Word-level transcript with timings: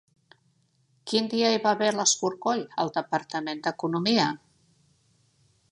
Quin 1.11 1.27
dia 1.33 1.51
hi 1.55 1.59
va 1.65 1.73
haver 1.77 1.89
l'escorcoll 1.97 2.65
al 2.85 2.91
Departament 2.97 3.63
d'Economia? 3.69 4.29